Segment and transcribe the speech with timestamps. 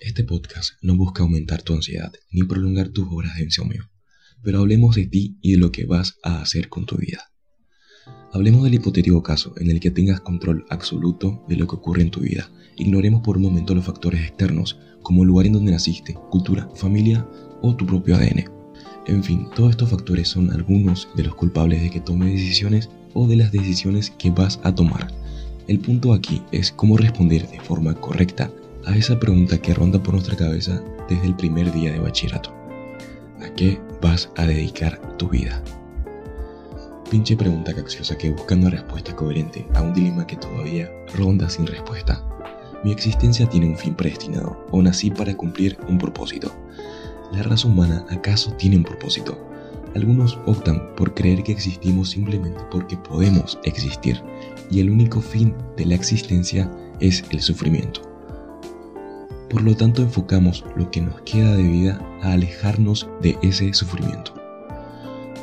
[0.00, 3.90] Este podcast no busca aumentar tu ansiedad ni prolongar tus horas de insomnio,
[4.42, 7.30] pero hablemos de ti y de lo que vas a hacer con tu vida.
[8.32, 12.10] Hablemos del hipotético caso en el que tengas control absoluto de lo que ocurre en
[12.10, 12.50] tu vida.
[12.76, 17.28] Ignoremos por un momento los factores externos, como el lugar en donde naciste, cultura, familia
[17.60, 18.44] o tu propio ADN.
[19.06, 23.26] En fin, todos estos factores son algunos de los culpables de que tomes decisiones o
[23.26, 25.12] de las decisiones que vas a tomar.
[25.68, 28.50] El punto aquí es cómo responder de forma correcta
[28.86, 32.52] a esa pregunta que ronda por nuestra cabeza desde el primer día de bachillerato.
[33.40, 35.62] ¿A qué vas a dedicar tu vida?
[37.10, 41.66] Pinche pregunta caxiosa que busca una respuesta coherente a un dilema que todavía ronda sin
[41.66, 42.24] respuesta.
[42.84, 46.52] Mi existencia tiene un fin predestinado, o nací para cumplir un propósito.
[47.32, 49.38] ¿La raza humana acaso tiene un propósito?
[49.94, 54.20] Algunos optan por creer que existimos simplemente porque podemos existir,
[54.70, 58.11] y el único fin de la existencia es el sufrimiento.
[59.52, 64.32] Por lo tanto, enfocamos lo que nos queda de vida a alejarnos de ese sufrimiento.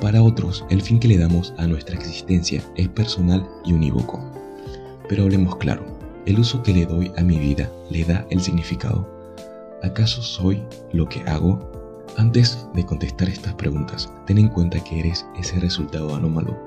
[0.01, 4.19] Para otros, el fin que le damos a nuestra existencia es personal y unívoco.
[5.07, 5.85] Pero hablemos claro,
[6.25, 9.07] ¿el uso que le doy a mi vida le da el significado?
[9.83, 12.03] ¿Acaso soy lo que hago?
[12.17, 16.57] Antes de contestar estas preguntas, ten en cuenta que eres ese resultado anómalo,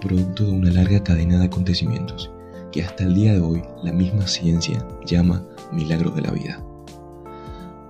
[0.00, 2.30] producto de una larga cadena de acontecimientos
[2.72, 6.64] que hasta el día de hoy la misma ciencia llama milagro de la vida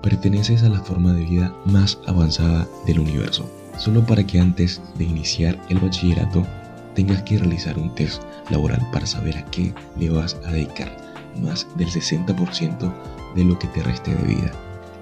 [0.03, 5.05] perteneces a la forma de vida más avanzada del universo, solo para que antes de
[5.05, 6.47] iniciar el bachillerato
[6.95, 10.97] tengas que realizar un test laboral para saber a qué le vas a dedicar
[11.41, 12.93] más del 60%
[13.37, 14.53] de lo que te reste de vida.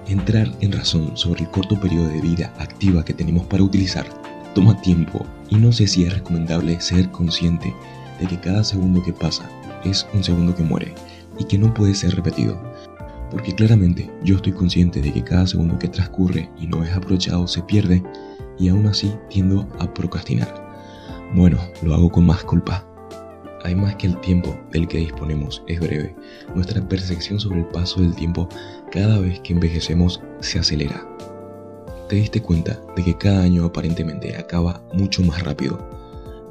[0.07, 4.05] Entrar en razón sobre el corto periodo de vida activa que tenemos para utilizar
[4.55, 7.73] toma tiempo y no sé si es recomendable ser consciente
[8.19, 9.49] de que cada segundo que pasa
[9.83, 10.93] es un segundo que muere
[11.37, 12.68] y que no puede ser repetido
[13.31, 17.47] porque claramente yo estoy consciente de que cada segundo que transcurre y no es aprovechado
[17.47, 18.03] se pierde
[18.57, 20.69] y aún así tiendo a procrastinar.
[21.33, 22.85] Bueno, lo hago con más culpa.
[23.63, 26.15] Además que el tiempo del que disponemos es breve,
[26.55, 28.47] nuestra percepción sobre el paso del tiempo
[28.91, 31.05] cada vez que envejecemos se acelera.
[32.07, 35.77] Te diste cuenta de que cada año aparentemente acaba mucho más rápido.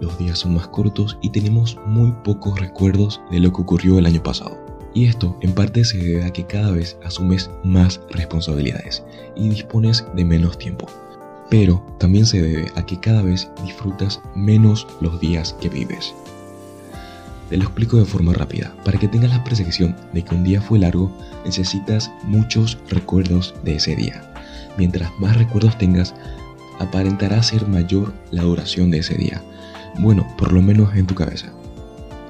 [0.01, 4.07] Los días son más cortos y tenemos muy pocos recuerdos de lo que ocurrió el
[4.07, 4.68] año pasado.
[4.95, 9.05] Y esto en parte se debe a que cada vez asumes más responsabilidades
[9.37, 10.87] y dispones de menos tiempo.
[11.51, 16.15] Pero también se debe a que cada vez disfrutas menos los días que vives.
[17.49, 18.75] Te lo explico de forma rápida.
[18.85, 21.11] Para que tengas la percepción de que un día fue largo,
[21.45, 24.23] necesitas muchos recuerdos de ese día.
[24.77, 26.15] Mientras más recuerdos tengas,
[26.79, 29.43] aparentará ser mayor la duración de ese día.
[29.99, 31.51] Bueno, por lo menos en tu cabeza.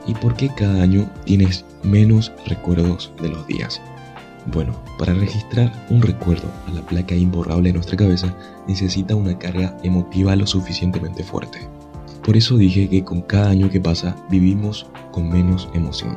[0.08, 3.80] ¿Y por qué cada año tienes menos recuerdos de los días?
[4.52, 8.34] Bueno, para registrar un recuerdo a la placa imborrable de nuestra cabeza
[8.66, 11.68] necesita una carga emotiva lo suficientemente fuerte.
[12.24, 16.16] Por eso dije que con cada año que pasa vivimos con menos emoción.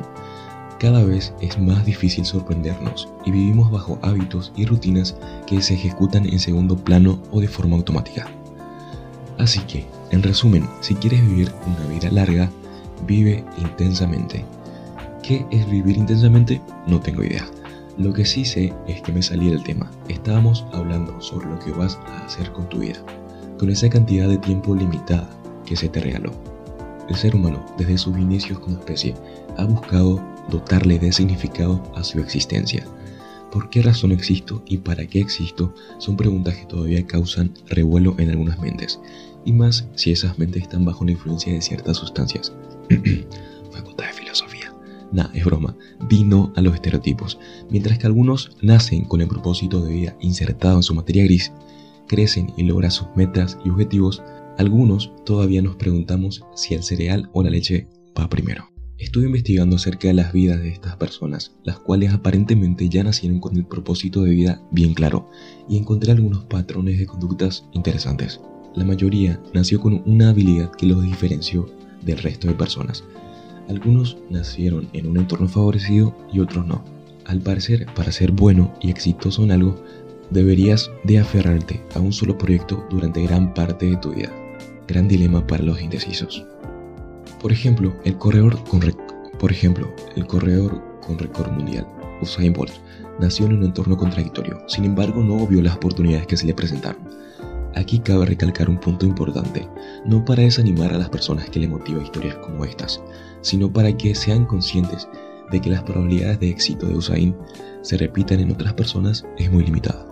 [0.78, 5.16] Cada vez es más difícil sorprendernos y vivimos bajo hábitos y rutinas
[5.46, 8.26] que se ejecutan en segundo plano o de forma automática.
[9.38, 12.50] Así que, en resumen, si quieres vivir una vida larga,
[13.06, 14.44] Vive intensamente.
[15.22, 16.60] ¿Qué es vivir intensamente?
[16.86, 17.46] No tengo idea.
[17.98, 19.90] Lo que sí sé es que me salí del tema.
[20.08, 23.04] Estábamos hablando sobre lo que vas a hacer con tu vida,
[23.58, 25.28] con esa cantidad de tiempo limitada
[25.66, 26.32] que se te regaló.
[27.08, 29.14] El ser humano, desde sus inicios como especie,
[29.56, 32.86] ha buscado dotarle de significado a su existencia.
[33.50, 35.74] ¿Por qué razón existo y para qué existo?
[35.98, 38.98] Son preguntas que todavía causan revuelo en algunas mentes,
[39.44, 42.52] y más si esas mentes están bajo la influencia de ciertas sustancias.
[43.72, 44.74] Facultad de filosofía.
[45.12, 45.76] Nah, es broma.
[46.08, 47.38] Vino a los estereotipos.
[47.70, 51.52] Mientras que algunos nacen con el propósito de vida insertado en su materia gris,
[52.06, 54.22] crecen y logran sus metas y objetivos,
[54.58, 57.88] algunos todavía nos preguntamos si el cereal o la leche
[58.18, 58.68] va primero.
[58.98, 63.56] Estuve investigando acerca de las vidas de estas personas, las cuales aparentemente ya nacieron con
[63.56, 65.28] el propósito de vida bien claro,
[65.68, 68.40] y encontré algunos patrones de conductas interesantes.
[68.76, 71.66] La mayoría nació con una habilidad que los diferenció
[72.04, 73.04] del resto de personas.
[73.68, 76.84] Algunos nacieron en un entorno favorecido y otros no.
[77.26, 79.82] Al parecer, para ser bueno y exitoso en algo,
[80.30, 84.30] deberías de aferrarte a un solo proyecto durante gran parte de tu vida.
[84.88, 86.44] Gran dilema para los indecisos.
[87.40, 88.80] Por ejemplo, el corredor con,
[89.38, 91.86] por ejemplo, el corredor con récord mundial,
[92.20, 92.72] Usain Bolt,
[93.20, 97.22] nació en un entorno contradictorio, sin embargo no vio las oportunidades que se le presentaron
[97.74, 99.66] Aquí cabe recalcar un punto importante,
[100.04, 103.02] no para desanimar a las personas que le motiva historias como estas,
[103.40, 105.08] sino para que sean conscientes
[105.50, 107.34] de que las probabilidades de éxito de Usain
[107.82, 110.06] se repitan en otras personas es muy limitada.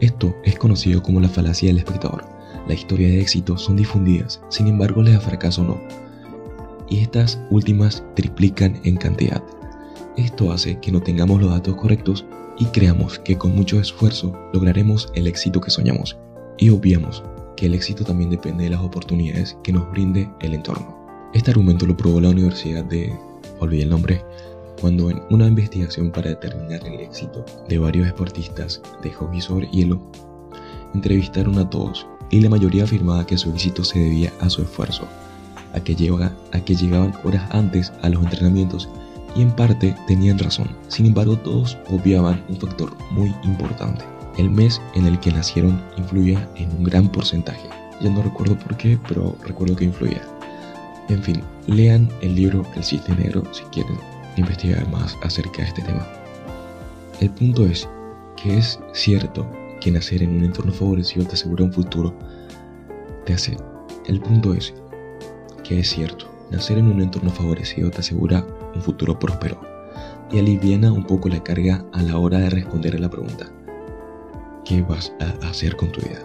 [0.00, 2.24] Esto es conocido como la falacia del espectador.
[2.66, 5.80] La historia de éxito son difundidas, sin embargo les da fracaso no.
[6.88, 9.42] Y estas últimas triplican en cantidad.
[10.16, 12.24] Esto hace que no tengamos los datos correctos
[12.58, 16.16] y creamos que con mucho esfuerzo lograremos el éxito que soñamos.
[16.58, 17.22] Y obviamos
[17.56, 20.96] que el éxito también depende de las oportunidades que nos brinde el entorno.
[21.34, 23.12] Este argumento lo probó la Universidad de,
[23.60, 24.24] olvidé el nombre,
[24.80, 30.00] cuando en una investigación para determinar el éxito de varios deportistas de hockey sobre hielo,
[30.94, 35.06] entrevistaron a todos y la mayoría afirmaba que su éxito se debía a su esfuerzo,
[35.72, 35.92] a que,
[36.52, 38.88] a que llegaban horas antes a los entrenamientos
[39.34, 40.68] y en parte tenían razón.
[40.88, 44.15] Sin embargo, todos obviaban un factor muy importante.
[44.38, 47.68] El mes en el que nacieron influía en un gran porcentaje.
[48.02, 50.22] Ya no recuerdo por qué, pero recuerdo que influía.
[51.08, 53.96] En fin, lean el libro El Cisne Negro si quieren
[54.36, 56.06] investigar más acerca de este tema.
[57.20, 57.88] El punto es
[58.36, 59.50] que es cierto
[59.80, 62.14] que nacer en un entorno favorecido te asegura un futuro.
[63.24, 63.56] Te hace.
[64.06, 64.74] El punto es
[65.64, 69.60] que es cierto, nacer en un entorno favorecido te asegura un futuro próspero
[70.30, 73.50] y aliviana un poco la carga a la hora de responder a la pregunta.
[74.66, 76.18] ¿Qué vas a hacer con tu vida?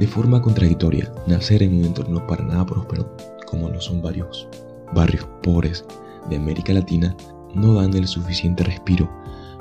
[0.00, 3.16] De forma contradictoria, nacer en un entorno para nada próspero,
[3.46, 4.48] como lo son varios
[4.92, 5.84] barrios pobres
[6.28, 7.16] de América Latina,
[7.54, 9.08] no dan el suficiente respiro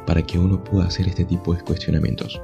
[0.08, 2.42] para que uno pueda hacer este tipo de cuestionamientos,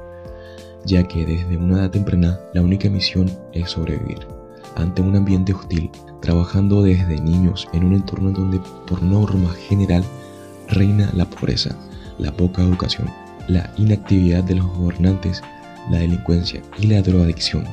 [0.84, 4.28] ya que desde una edad temprana la única misión es sobrevivir
[4.76, 5.90] ante un ambiente hostil,
[6.20, 10.04] trabajando desde niños en un entorno donde por norma general
[10.68, 11.76] reina la pobreza,
[12.18, 13.08] la poca educación,
[13.48, 15.42] la inactividad de los gobernantes,
[15.90, 17.64] la delincuencia y la drogadicción,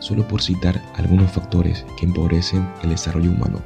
[0.00, 3.60] solo por citar algunos factores que empobrecen el desarrollo humano.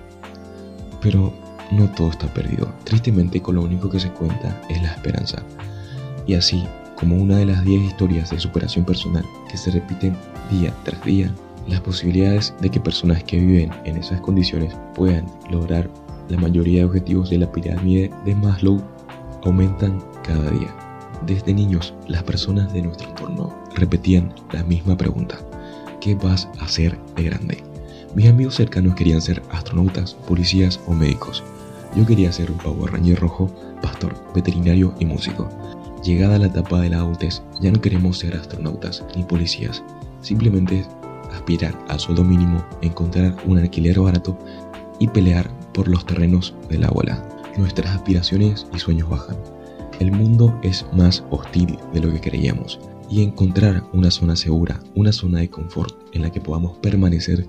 [1.01, 1.33] Pero
[1.71, 2.73] no todo está perdido.
[2.85, 5.43] Tristemente con lo único que se cuenta es la esperanza.
[6.27, 6.65] Y así
[6.97, 10.17] como una de las 10 historias de superación personal que se repiten
[10.51, 11.33] día tras día,
[11.67, 15.89] las posibilidades de que personas que viven en esas condiciones puedan lograr
[16.29, 18.83] la mayoría de objetivos de la pirámide de Maslow
[19.45, 20.82] aumentan cada día.
[21.27, 25.39] Desde niños, las personas de nuestro entorno repetían la misma pregunta.
[26.01, 27.63] ¿Qué vas a hacer de grande?
[28.15, 31.45] Mis amigos cercanos querían ser astronautas, policías o médicos.
[31.97, 35.49] Yo quería ser un Power Ranger rojo, pastor, veterinario y músico.
[36.03, 39.83] Llegada la etapa de la adultez, ya no queremos ser astronautas ni policías,
[40.23, 40.85] simplemente
[41.33, 44.37] aspirar al sueldo mínimo, encontrar un alquiler barato
[44.99, 47.25] y pelear por los terrenos de la abuela.
[47.57, 49.37] Nuestras aspiraciones y sueños bajan.
[50.03, 55.13] El mundo es más hostil de lo que creíamos y encontrar una zona segura, una
[55.13, 57.47] zona de confort en la que podamos permanecer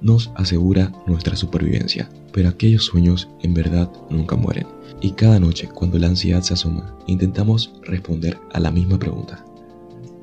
[0.00, 4.68] nos asegura nuestra supervivencia, pero aquellos sueños en verdad nunca mueren.
[5.00, 9.44] Y cada noche, cuando la ansiedad se asoma, intentamos responder a la misma pregunta.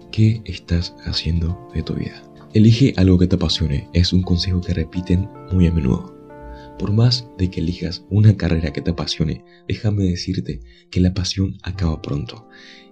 [0.10, 2.24] ¿Qué estás haciendo de tu vida?
[2.54, 6.13] Elige algo que te apasione, es un consejo que repiten muy a menudo.
[6.80, 11.58] Por más de que elijas una carrera que te apasione, déjame decirte que la pasión
[11.64, 12.48] acaba pronto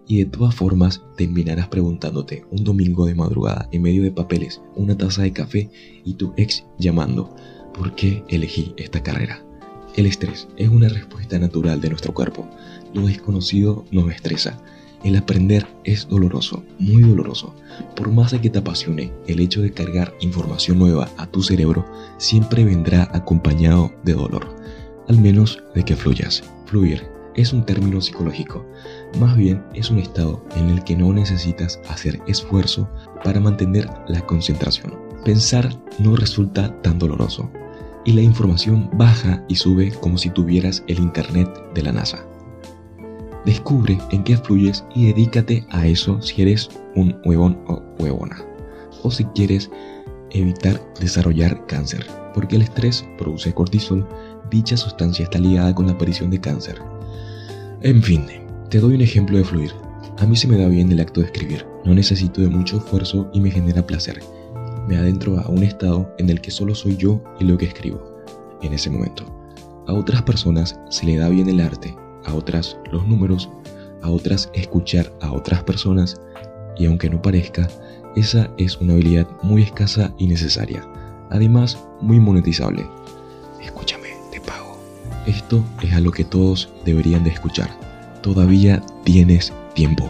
[0.07, 4.97] y de todas formas terminarás preguntándote un domingo de madrugada en medio de papeles, una
[4.97, 5.69] taza de café
[6.03, 7.35] y tu ex llamando,
[7.73, 9.43] ¿por qué elegí esta carrera?
[9.95, 12.47] El estrés es una respuesta natural de nuestro cuerpo.
[12.93, 14.61] Lo desconocido nos estresa.
[15.03, 17.55] El aprender es doloroso, muy doloroso.
[17.95, 21.85] Por más que te apasione, el hecho de cargar información nueva a tu cerebro
[22.17, 24.55] siempre vendrá acompañado de dolor.
[25.07, 26.43] Al menos de que fluyas.
[26.65, 27.03] Fluir
[27.35, 28.65] es un término psicológico.
[29.19, 32.89] Más bien es un estado en el que no necesitas hacer esfuerzo
[33.23, 34.93] para mantener la concentración.
[35.25, 37.49] Pensar no resulta tan doloroso
[38.05, 42.25] y la información baja y sube como si tuvieras el Internet de la NASA.
[43.45, 48.37] Descubre en qué fluyes y dedícate a eso si eres un huevón o huevona.
[49.03, 49.71] O si quieres
[50.29, 54.07] evitar desarrollar cáncer, porque el estrés produce cortisol,
[54.49, 56.79] dicha sustancia está ligada con la aparición de cáncer.
[57.81, 58.25] En fin,
[58.69, 59.71] te doy un ejemplo de fluir.
[60.19, 63.29] A mí se me da bien el acto de escribir, no necesito de mucho esfuerzo
[63.33, 64.21] y me genera placer.
[64.87, 68.21] Me adentro a un estado en el que solo soy yo y lo que escribo,
[68.61, 69.25] en ese momento.
[69.87, 71.95] A otras personas se le da bien el arte,
[72.25, 73.49] a otras los números,
[74.01, 76.19] a otras escuchar a otras personas,
[76.77, 77.67] y aunque no parezca,
[78.15, 80.85] esa es una habilidad muy escasa y necesaria,
[81.29, 82.85] además muy monetizable.
[83.61, 84.77] Escúchame, te pago.
[85.25, 87.69] Esto es a lo que todos deberían de escuchar.
[88.21, 90.09] Todavía tienes tiempo.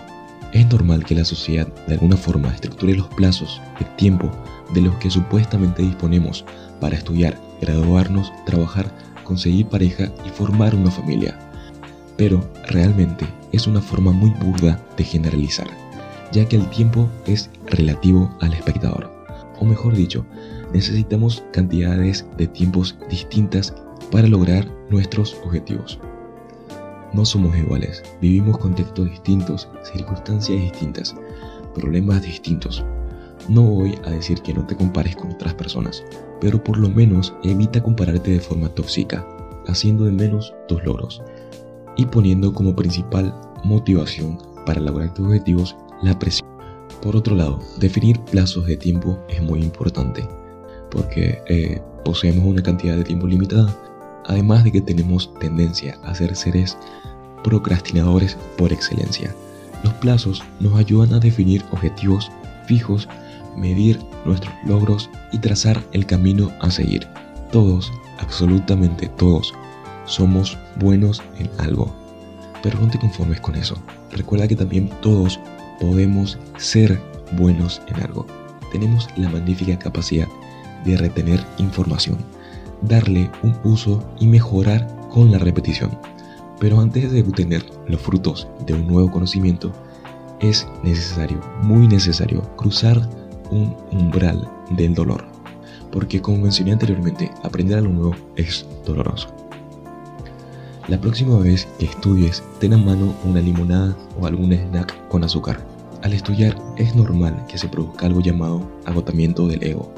[0.54, 4.30] Es normal que la sociedad de alguna forma estructure los plazos de tiempo
[4.74, 6.44] de los que supuestamente disponemos
[6.80, 8.92] para estudiar, graduarnos, trabajar,
[9.24, 11.38] conseguir pareja y formar una familia.
[12.22, 15.66] Pero realmente es una forma muy burda de generalizar,
[16.32, 19.12] ya que el tiempo es relativo al espectador.
[19.60, 20.24] O mejor dicho,
[20.72, 23.74] necesitamos cantidades de tiempos distintas
[24.12, 25.98] para lograr nuestros objetivos.
[27.12, 31.16] No somos iguales, vivimos contextos distintos, circunstancias distintas,
[31.74, 32.86] problemas distintos.
[33.50, 36.04] No voy a decir que no te compares con otras personas,
[36.40, 39.26] pero por lo menos evita compararte de forma tóxica,
[39.66, 41.24] haciendo de menos tus logros
[41.98, 43.34] y poniendo como principal
[43.64, 46.48] motivación para lograr tus objetivos la presión.
[47.02, 50.28] Por otro lado, definir plazos de tiempo es muy importante,
[50.90, 53.76] porque eh, poseemos una cantidad de tiempo limitada,
[54.26, 56.78] además de que tenemos tendencia a ser seres
[57.44, 59.34] procrastinadores por excelencia.
[59.84, 62.32] Los plazos nos ayudan a definir objetivos
[62.68, 63.08] fijos,
[63.58, 67.08] medir nuestros logros y trazar el camino a seguir.
[67.52, 69.54] Todos, absolutamente todos,
[70.12, 71.94] somos buenos en algo.
[72.62, 73.76] Pero no te conformes con eso.
[74.12, 75.40] Recuerda que también todos
[75.80, 77.00] podemos ser
[77.38, 78.28] buenos en algo.
[78.72, 80.28] Tenemos la magnífica capacidad
[80.86, 82.18] de retener información,
[82.82, 85.98] darle un uso y mejorar con la repetición.
[86.60, 89.72] Pero antes de obtener los frutos de un nuevo conocimiento,
[90.40, 93.10] es necesario, muy necesario, cruzar
[93.50, 95.26] un umbral del dolor.
[95.92, 99.41] Porque como mencioné anteriormente, aprender a lo nuevo es doloroso.
[100.88, 105.66] La próxima vez que estudies, ten a mano una limonada o algún snack con azúcar.
[106.02, 109.92] Al estudiar es normal que se produzca algo llamado agotamiento del ego,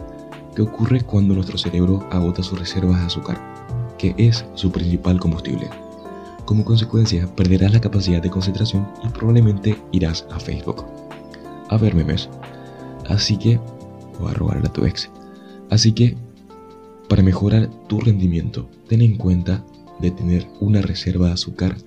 [0.56, 3.40] que ocurre cuando nuestro cerebro agota sus reservas de azúcar,
[3.98, 5.70] que es su principal combustible.
[6.46, 10.84] Como consecuencia, perderás la capacidad de concentración y probablemente irás a Facebook
[11.70, 12.30] a ver memes.
[13.10, 13.60] Así que,
[14.20, 15.10] o a robarle a tu ex.
[15.70, 16.16] Así que,
[17.10, 19.64] para mejorar tu rendimiento, ten en cuenta
[20.04, 21.78] de tener una reserva de azúcar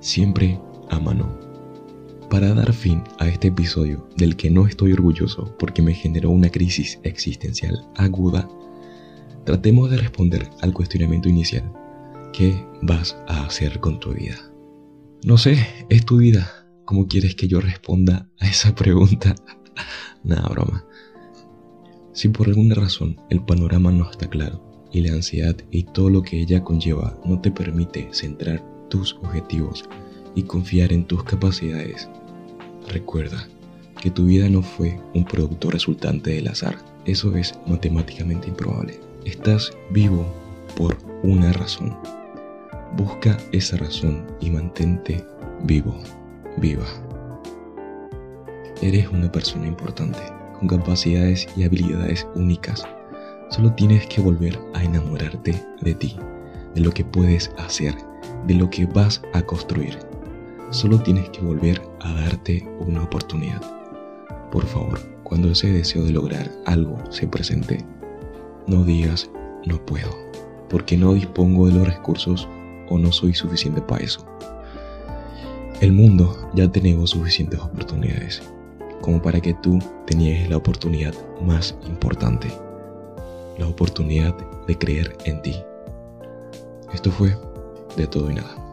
[0.00, 0.58] siempre
[0.88, 1.38] a mano.
[2.30, 6.48] Para dar fin a este episodio del que no estoy orgulloso porque me generó una
[6.48, 8.48] crisis existencial aguda,
[9.44, 11.72] tratemos de responder al cuestionamiento inicial
[12.32, 14.36] ¿Qué vas a hacer con tu vida?
[15.24, 16.68] No sé, es tu vida.
[16.84, 19.34] ¿Cómo quieres que yo responda a esa pregunta?
[20.22, 20.84] Nada, broma.
[22.12, 26.22] Si por alguna razón el panorama no está claro y la ansiedad y todo lo
[26.22, 29.84] que ella conlleva no te permite centrar tus objetivos
[30.34, 32.08] y confiar en tus capacidades,
[32.88, 33.46] recuerda
[34.00, 36.78] que tu vida no fue un producto resultante del azar.
[37.04, 38.98] Eso es matemáticamente improbable.
[39.26, 40.26] Estás vivo
[40.76, 41.94] por una razón.
[42.96, 45.22] Busca esa razón y mantente
[45.64, 45.94] vivo,
[46.56, 46.86] viva.
[48.80, 50.20] Eres una persona importante,
[50.58, 52.82] con capacidades y habilidades únicas.
[53.48, 56.16] Solo tienes que volver a enamorarte de ti,
[56.74, 57.94] de lo que puedes hacer,
[58.46, 59.98] de lo que vas a construir.
[60.70, 63.62] Solo tienes que volver a darte una oportunidad.
[64.50, 67.84] Por favor, cuando ese deseo de lograr algo se presente,
[68.66, 69.30] no digas
[69.64, 70.10] no puedo,
[70.68, 72.48] porque no dispongo de los recursos
[72.88, 74.26] o no soy suficiente para eso.
[75.80, 78.42] El mundo ya te negó suficientes oportunidades
[79.00, 82.48] como para que tú te niegues la oportunidad más importante,
[83.58, 84.34] la oportunidad
[84.66, 85.56] de creer en ti.
[86.92, 87.36] Esto fue
[87.96, 88.65] de todo y nada.